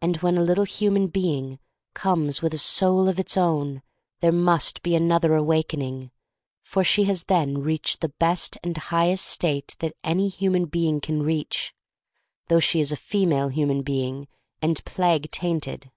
[0.00, 1.58] And when a little human being
[1.92, 3.82] comes with a soul of its own
[4.20, 6.12] there must be another awakening,
[6.62, 11.22] for she has then reached the best and highest state that any human being can
[11.22, 11.74] reach,
[12.46, 14.28] though she is a female human being,
[14.62, 15.90] and plague tainted.